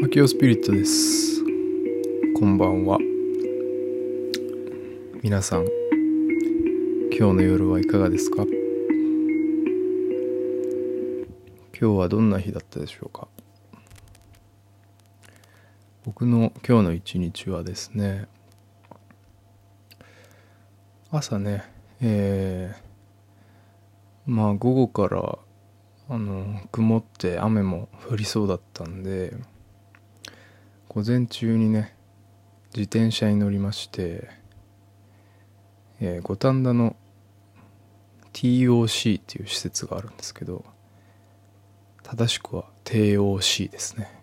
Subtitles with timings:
[0.00, 1.42] アキオスピリットです。
[2.38, 2.98] こんばんは。
[5.22, 5.66] 皆さん
[7.10, 8.44] 今日の夜はいかがですか？
[11.78, 13.26] 今日はどんな日だったでしょうか？
[16.04, 18.28] 僕の今日の一日はですね
[21.10, 21.64] 朝ね
[22.00, 25.38] えー、まあ午後から
[26.08, 29.34] あの曇って雨も降りそうだったんで
[30.88, 31.94] 午前中にね
[32.74, 34.28] 自転車に乗りまして、
[36.00, 36.96] えー、五反田の
[38.32, 40.64] TOC っていう施設があるんですけど
[42.02, 44.18] 正しくは TOC ですね。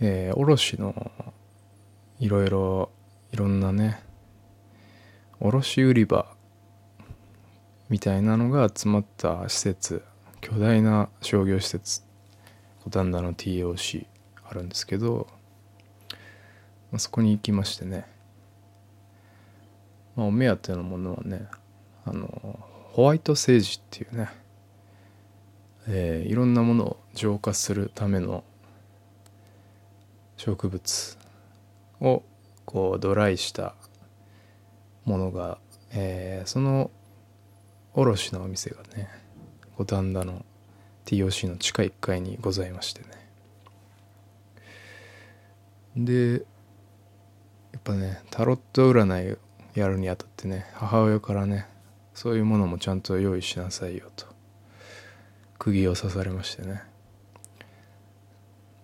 [0.00, 1.10] えー、卸の
[2.18, 2.90] いろいろ
[3.32, 4.02] いろんなね
[5.40, 6.26] 卸売り場
[7.88, 10.04] みたいなのが集まった施設
[10.42, 12.02] 巨大な商業施設
[12.84, 14.09] 五反田の TOC
[14.50, 15.28] あるんですけど、
[16.90, 18.04] まあ、そこに行きましてね、
[20.16, 21.46] まあ、お目当てのものはね
[22.04, 22.58] あの
[22.90, 24.28] ホワイトセージっていうね、
[25.86, 28.42] えー、いろんなものを浄化するための
[30.36, 31.18] 植物
[32.00, 32.24] を
[32.64, 33.76] こうドライした
[35.04, 35.58] ものが、
[35.92, 36.90] えー、その
[37.94, 39.08] 卸のお店がね
[39.76, 40.44] 五反田の
[41.06, 43.29] TOC の地下1階にございましてね。
[46.04, 46.44] で
[47.72, 49.38] やっぱねタロット占い
[49.74, 51.66] やるにあたってね母親からね
[52.14, 54.26] そういうものもちゃんと用意しなさいよと
[55.58, 56.82] 釘を刺されましてね。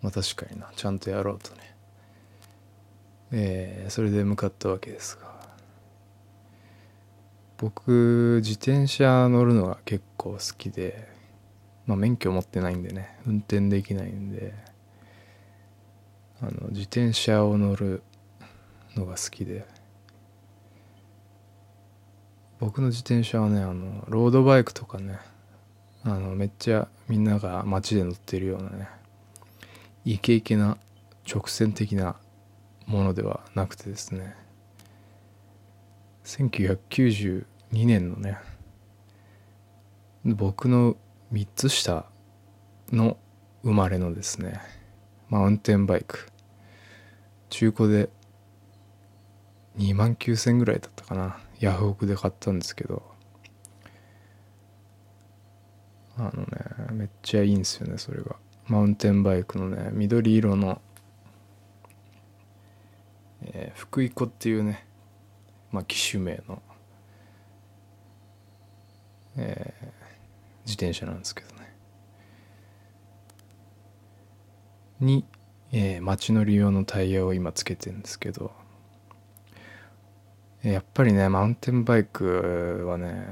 [0.00, 1.76] まあ確かになちゃんとやろうとね。
[3.30, 5.32] えー、それで向かったわけですが。
[7.58, 11.08] 僕自転車乗るのが結構好きで
[11.86, 14.71] まあ免許持ってないんでね運転できないんで。
[16.42, 18.02] あの自転車を乗る
[18.96, 19.64] のが好きで。
[22.58, 25.18] 僕の自転車はねあのロードバイクとかね
[26.04, 28.88] あのめっちゃみんなが街で乗ってるようなね
[30.04, 30.78] イケイケな
[31.28, 32.14] 直線的な
[32.86, 34.36] ものではなくてですね。
[36.24, 38.38] 1992年のね
[40.24, 40.96] 僕の
[41.32, 42.06] 3つ下
[42.92, 43.16] の
[43.64, 44.60] 生まれのですね
[45.28, 46.31] マウンテンバイク。
[47.52, 48.08] 中古で
[49.76, 51.38] 2万9000ぐらいだったかな。
[51.60, 53.02] ヤフオクで買ったんですけど。
[56.16, 56.46] あのね
[56.92, 58.36] めっちゃいいんですよねそれが。
[58.68, 60.80] マウンテンバイクのね緑色の、
[63.42, 64.86] えー、福井子っていうね
[65.72, 66.62] まあ機種名の、
[69.36, 69.86] えー、
[70.64, 71.76] 自転車なんですけどね。
[75.00, 75.26] に
[75.72, 78.52] えー、街乗り用のタイヤを今つけてるんですけど。
[80.62, 83.26] やっぱりねマウンテンバイクはね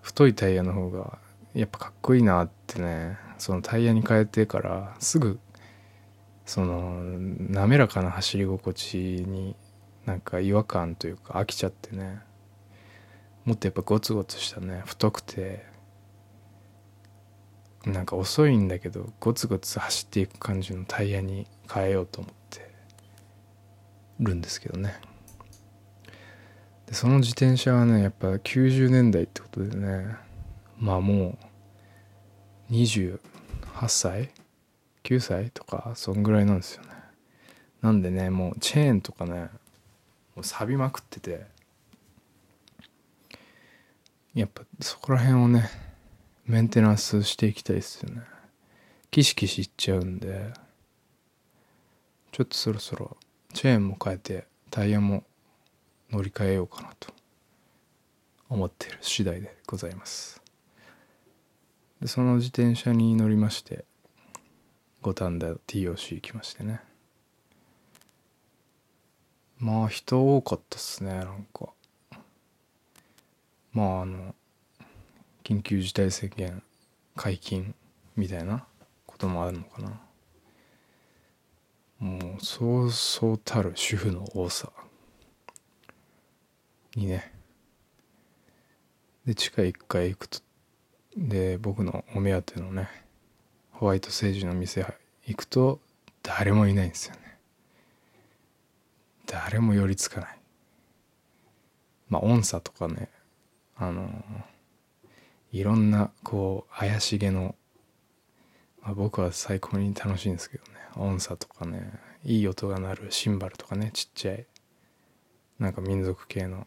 [0.00, 1.18] 太いタイヤの方が
[1.54, 5.38] やっぱかっこいいなってねそのタイヤに変えてからすぐ
[6.46, 7.02] その
[7.50, 9.54] 滑らかな走り心地に
[10.06, 12.20] なんか違和感というか飽きちゃってね。
[13.44, 15.66] もっとやっぱゴツゴツしたね太くて
[17.86, 22.70] なんか遅いんだけどゴツゴツ走っていく感じのタイヤに変えようと思って
[24.20, 25.00] るんですけどね。
[26.86, 30.16] でその自転車はねやっぱ90年代ってことでね
[30.78, 31.38] まあも
[32.70, 33.18] う28
[33.88, 34.30] 歳
[35.02, 36.90] 9歳とかそんぐらいなんですよね。
[37.80, 39.48] なんでねもうチェーンとかね
[40.36, 41.46] もう錆びまくってて
[44.34, 45.68] やっぱそこら辺をね
[46.46, 48.22] メンテナンスしていきたいですよね。
[49.10, 50.52] キシキシいっちゃうんで。
[52.32, 53.16] ちょっとそろそろ
[53.52, 55.24] チェーンも変えてタイヤも
[56.10, 57.12] 乗り換えようかなと。
[58.52, 60.42] 思っている次第でございます。
[62.02, 63.86] でその自転車に乗りまして
[65.00, 66.82] 五反田 TOC 行きましてね。
[69.58, 71.70] まあ人多かったっすねなんか。
[73.72, 74.34] まああの
[75.42, 76.62] 緊急事態宣言
[77.16, 77.74] 解禁
[78.16, 78.64] みたいな
[79.06, 80.00] こともあるのかな。
[81.98, 84.70] もうそうそうたる主婦の多さ。
[86.94, 87.32] にね。
[89.24, 90.40] で地下1階行くと
[91.16, 92.88] で僕のお目当てのね
[93.70, 94.84] ホワイトセージの店
[95.26, 95.80] 行くと
[96.22, 97.38] 誰もいないんですよね。
[99.26, 100.38] 誰も寄りつかない。
[102.08, 103.08] まあ音差とかね
[103.76, 104.52] あのー
[105.52, 107.54] いろんなこう怪しげの
[108.82, 110.70] まあ、僕は最高に楽しいんですけどね。
[110.96, 111.92] 音差とかね。
[112.24, 114.46] いい音が鳴るシンバルとかねちっちゃい。
[115.58, 116.66] なんか民族系の。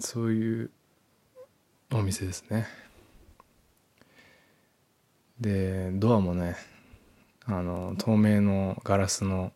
[0.00, 0.70] そういう
[1.90, 2.66] お店ですね。
[5.40, 6.56] でドアもね
[7.46, 9.52] あの透明のガラスの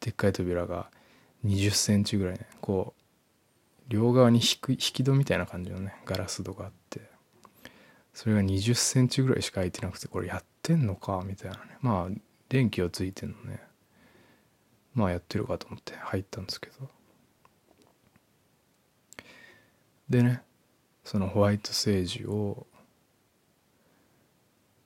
[0.00, 0.88] でっかい扉が
[1.44, 3.01] 20センチぐらいねこう
[3.92, 7.02] 両側に引く引き戸みたいな感じのねガラス戸があって
[8.14, 11.76] それが20センチぐらいしか開いてなくてこれやってんのかみたいなね。
[11.82, 13.62] まあ電気はついてんのね。
[14.94, 16.88] まあやってるかと思って入ったんですけど。
[20.08, 20.42] でね
[21.04, 22.66] そのホワイトセージを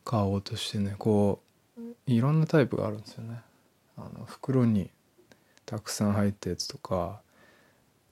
[0.05, 1.43] 買おうとしてねこ
[1.79, 3.41] ういろんなタイプがあるんですよね。
[3.97, 4.91] あの袋に
[5.64, 7.20] たくさん入ったやつとか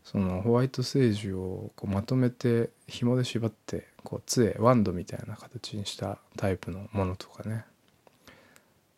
[0.04, 7.64] そのホワイトセージをこうまとめて紐で縛ってこう杖ワンドみたいな形にしたタイプのものとかね。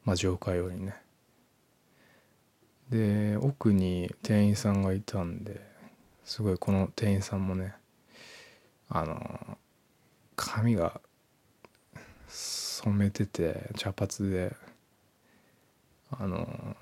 [0.04, 0.96] まあ浄化用にね。
[2.90, 5.60] で奥に店員さんがいたんで
[6.24, 7.74] すごいこの店員さんもね
[8.88, 9.58] あの
[10.36, 11.00] 髪が
[12.28, 14.54] 染めてて茶髪で
[16.10, 16.76] あの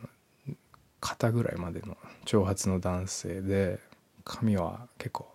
[1.01, 3.81] 肩ぐらいまでの長髪の男性で
[4.25, 5.29] 髪は結構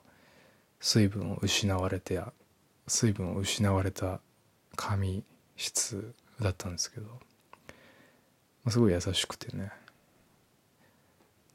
[0.80, 2.20] 水分を失われて
[2.88, 4.20] 水分を失われた
[4.76, 5.24] 髪
[5.58, 7.12] 質だったんですけど、ま
[8.66, 9.72] あ、すごい優しくてね。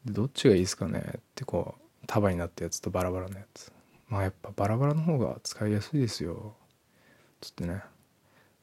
[0.06, 3.72] どっちがいいですかねってこう束になったやつとバラバラのやつ。
[4.08, 6.54] まあやっぱバラバラの方が使いやすいですよ。
[7.40, 7.82] つってね。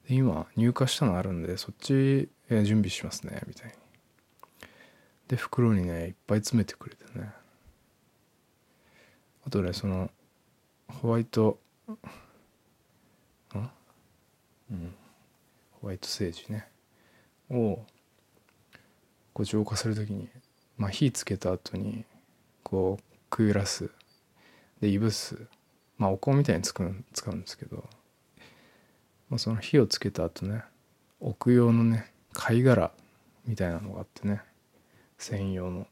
[0.07, 3.73] 今入荷したのあるんでそっち準備しますねみたいに。
[5.27, 7.31] で袋にねいっぱい詰めてくれてね。
[9.45, 10.09] あとねその
[10.87, 11.59] ホワイト
[11.89, 11.97] ん
[14.71, 14.93] うん。
[15.81, 16.67] ホワイトセージね。
[17.49, 17.83] を
[19.33, 20.29] こう浄化する時に
[20.77, 22.05] まあ火つけた後に
[22.63, 23.89] こうくゆらす。
[24.79, 25.47] でいぶす。
[25.97, 27.83] まあお香みたいに使う使うんですけど、
[29.29, 30.63] まあ、その火をつけた後ね
[31.19, 32.91] 置く用のね貝殻
[33.45, 34.41] みたいなのがあってね。
[35.17, 35.87] 専用の。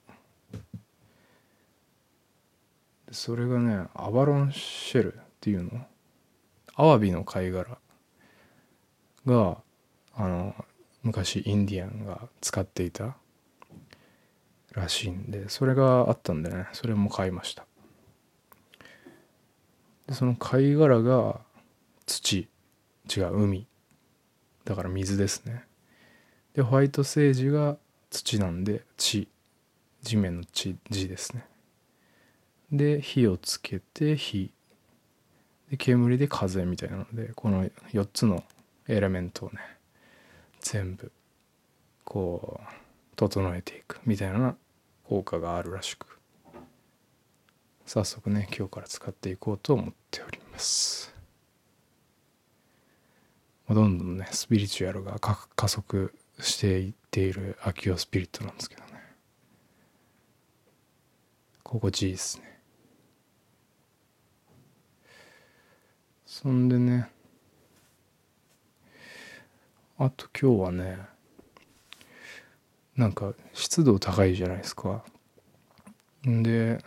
[3.12, 5.86] それがねアバロンシェルっていうの？
[6.76, 7.78] アワビの貝殻
[9.26, 9.58] が
[10.16, 10.56] あの
[11.04, 13.16] 昔インディアンが使っていた
[14.74, 17.66] らしいんでそれがあったんでねそれも買いました。
[20.08, 21.42] でその貝殻が
[22.06, 22.48] 土。
[23.12, 23.66] 違う海。
[24.66, 25.64] だから水ですね。
[26.54, 27.78] でホワイトセージが
[28.12, 29.28] 土なんで地。
[30.02, 31.44] 地面の地地ですね。
[32.72, 34.52] で火をつけて火。
[35.70, 38.44] で煙で風みたいなのでこの4つの
[38.88, 39.60] エレメントをね
[40.60, 41.12] 全部
[42.04, 42.68] こう
[43.16, 44.56] 整えていくみたいな
[45.08, 46.18] 効果があるらしく。
[47.86, 51.14] 早速ね今日から使っていこうと思っております。
[53.68, 58.90] どんどんねスピリチュアルが加速していっているアキスピリットなんですけどね。
[61.64, 62.49] 心地いいですね。
[66.42, 67.10] そんでね。
[69.98, 70.98] あと今日はね
[72.96, 75.04] なんか湿度高いじゃないですか。
[76.26, 76.82] んで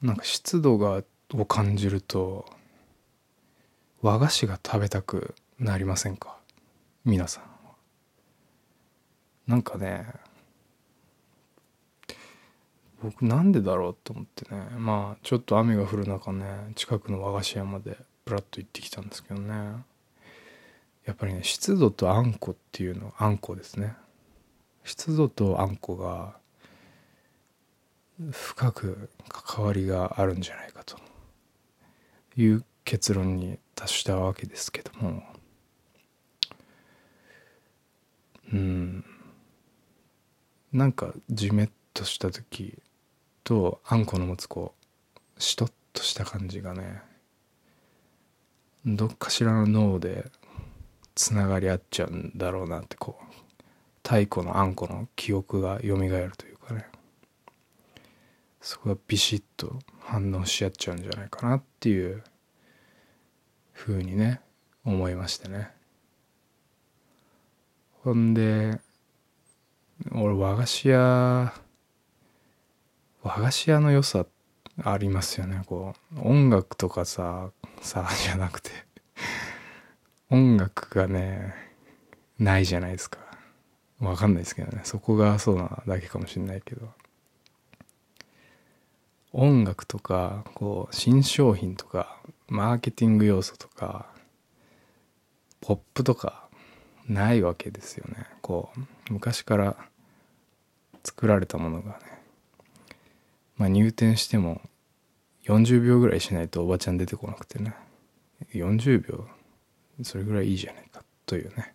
[0.00, 1.02] なんか湿度が
[1.34, 2.46] を感じると
[4.02, 6.38] 和菓子が食べたくなりませんか？
[7.04, 10.06] 皆さんなんかね
[13.02, 14.68] 僕なんでだろうと思ってね。
[14.78, 19.54] まあちょっと雨が降る中ね近くの和菓子屋までブラッと行ってきたんですけどね。
[21.04, 23.94] やっぱりね湿度とあんこっていうのあんこですね。
[24.84, 26.36] 湿度とあんこが
[28.30, 30.96] 深く関わりがあるんじゃないかと。
[32.36, 35.22] いう結論に達したわけですけども。
[38.52, 39.04] うん。
[40.72, 42.78] なんかじめっとした時
[43.44, 44.74] とあんこの持つこ
[45.38, 47.02] うしとっとした感じがね
[48.84, 50.30] どっかしらの脳で
[51.14, 53.24] つながり合っちゃうんだろうなってこう
[54.02, 56.86] 太古のあんこの記憶が蘇るというかね。
[58.62, 62.22] そこがビシッと反応し合っちゃうんじゃないかなっていう
[63.72, 64.40] ふうにね
[64.84, 65.70] 思いましてね。
[68.04, 68.80] ほんで
[70.12, 71.52] 俺和菓子屋
[73.22, 74.26] 和菓子屋の良さ
[74.82, 75.62] ありますよね。
[75.66, 77.50] こう音楽とかさ
[77.80, 78.70] さじゃなくて。
[80.30, 81.54] 音楽がね
[82.38, 83.18] ないじゃないですか。
[84.00, 84.80] わかんないですけどね。
[84.84, 86.88] そこがそうなだけかもしれないけど。
[89.32, 94.06] 音楽とかこう新商品とかマーケティング要素とか
[95.60, 96.48] ポップとか
[97.08, 98.26] ないわけですよね。
[98.40, 99.76] こう昔から
[101.04, 102.11] 作られたものがね。
[103.56, 104.60] まあ入店しても
[105.44, 107.74] 40秒ぐらいしないとおばちゃん出てこなくてね。
[108.54, 109.26] 40秒
[110.02, 111.74] それぐらいいいじゃないかというね。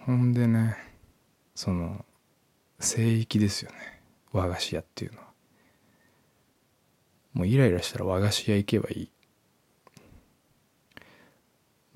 [0.00, 0.76] ほんでね
[1.54, 2.04] その
[2.80, 4.00] 聖域ですよね。
[4.32, 5.26] 和菓子屋っていうのは。
[7.34, 9.10] もうイライラしたら和菓子屋行けばいい。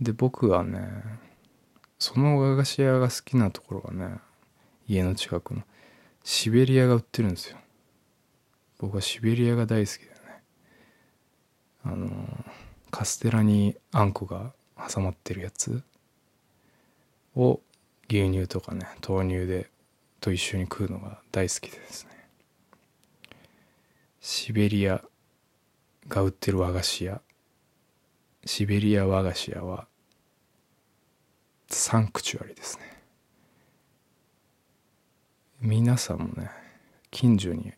[0.00, 0.88] で僕はね
[1.98, 4.18] その和菓子屋が好きなところがね
[4.86, 5.62] 家の近くの
[6.22, 7.56] シベリアが売ってるんですよ。
[8.78, 10.42] 僕はシベリアが大好きでね。
[11.85, 12.45] あの
[12.90, 15.83] カステラにあんこが挟まってるやつ
[17.35, 17.61] を
[18.09, 19.71] 牛乳とかね豆乳で
[20.21, 22.11] と一緒に食うのが大好きでですね。
[24.21, 25.02] シベリア
[26.09, 27.21] が売ってる和菓子屋
[28.45, 29.87] シベリア和菓子屋は
[31.68, 33.02] サンクチュアリですね。
[35.61, 36.50] 皆さんもね
[37.11, 37.73] 近所に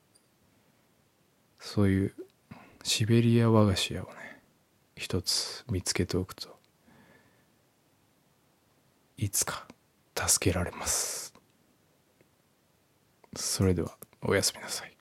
[1.70, 2.14] そういう
[2.82, 4.40] シベリア和菓子屋をね
[4.96, 6.48] 一つ見つけておくと
[9.18, 9.68] いつか
[10.16, 11.34] 助けられます。
[13.37, 14.98] それではおやすみなさい。